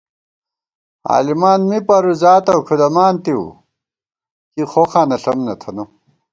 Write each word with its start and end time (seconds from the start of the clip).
عالِمان 1.09 1.61
می 1.69 1.79
پروزاتہ 1.87 2.53
کھُدَمانتِؤ 2.67 3.43
کی 4.53 4.63
خوخانہ 4.71 5.17
ݪم 5.23 5.39
نہ 5.45 5.53
تھنہ 5.61 5.83